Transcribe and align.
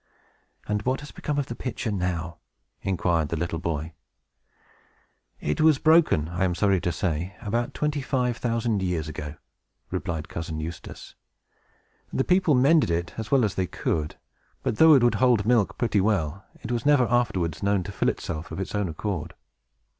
"And 0.67 0.81
what 0.81 1.01
has 1.01 1.11
become 1.11 1.37
of 1.37 1.45
the 1.45 1.53
pitcher 1.53 1.91
now?" 1.91 2.39
inquired 2.81 3.29
the 3.29 3.37
little 3.37 3.59
boy. 3.59 3.93
"It 5.39 5.61
was 5.61 5.77
broken, 5.77 6.27
I 6.29 6.43
am 6.43 6.55
sorry 6.55 6.81
to 6.81 6.91
say, 6.91 7.35
about 7.39 7.75
twenty 7.75 8.01
five 8.01 8.37
thousand 8.37 8.81
years 8.81 9.07
ago," 9.07 9.35
replied 9.91 10.27
Cousin 10.27 10.59
Eustace. 10.59 11.13
"The 12.11 12.23
people 12.23 12.55
mended 12.55 12.89
it 12.89 13.13
as 13.19 13.29
well 13.29 13.45
as 13.45 13.53
they 13.53 13.67
could, 13.67 14.15
but, 14.63 14.77
though 14.77 14.95
it 14.95 15.03
would 15.03 15.15
hold 15.21 15.45
milk 15.45 15.77
pretty 15.77 16.01
well, 16.01 16.45
it 16.63 16.71
was 16.71 16.83
never 16.83 17.05
afterwards 17.05 17.61
known 17.61 17.83
to 17.83 17.91
fill 17.91 18.09
itself 18.09 18.49
of 18.51 18.59
its 18.59 18.73
own 18.73 18.89
accord. 18.89 19.35